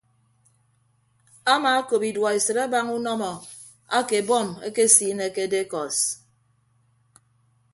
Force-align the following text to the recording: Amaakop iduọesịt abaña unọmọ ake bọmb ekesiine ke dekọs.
Amaakop 1.53 2.03
iduọesịt 2.09 2.57
abaña 2.65 2.93
unọmọ 2.97 3.31
ake 3.97 4.17
bọmb 4.27 4.51
ekesiine 4.67 5.25
ke 5.35 5.43
dekọs. 5.51 5.97